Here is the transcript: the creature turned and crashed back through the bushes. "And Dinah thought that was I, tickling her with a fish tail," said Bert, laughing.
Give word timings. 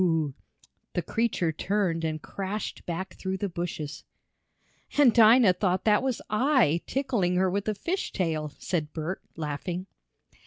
the 0.93 1.03
creature 1.05 1.51
turned 1.51 2.03
and 2.03 2.23
crashed 2.23 2.83
back 2.87 3.13
through 3.13 3.37
the 3.37 3.47
bushes. 3.47 4.03
"And 4.97 5.13
Dinah 5.13 5.53
thought 5.53 5.83
that 5.83 6.01
was 6.01 6.23
I, 6.27 6.81
tickling 6.87 7.35
her 7.35 7.51
with 7.51 7.67
a 7.67 7.75
fish 7.75 8.11
tail," 8.11 8.51
said 8.57 8.93
Bert, 8.93 9.21
laughing. 9.37 9.85